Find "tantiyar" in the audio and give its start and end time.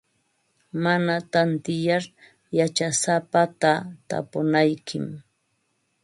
1.31-2.03